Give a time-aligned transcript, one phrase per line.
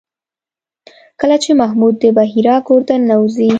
[1.19, 3.49] کله چې محمد د بحیرا کور ته ننوځي.